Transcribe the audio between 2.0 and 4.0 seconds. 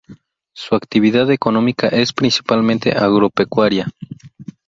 principalmente agropecuaria.